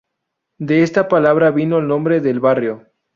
De 0.57 0.81
esta 0.81 1.07
palabra 1.07 1.51
vino 1.51 1.77
el 1.77 1.87
nombre 1.87 2.21
del 2.21 2.39
barrio. 2.39 2.87